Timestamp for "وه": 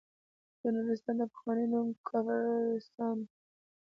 3.19-3.25